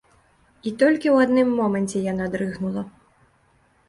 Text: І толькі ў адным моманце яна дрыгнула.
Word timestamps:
І 0.69 0.71
толькі 0.83 1.07
ў 1.11 1.15
адным 1.27 1.51
моманце 1.59 2.01
яна 2.05 2.25
дрыгнула. 2.37 2.83